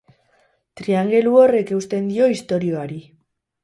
Triangelu 0.81 1.35
horrek 1.43 1.71
eusten 1.79 2.11
dio 2.11 2.35
istorioari. 2.41 3.03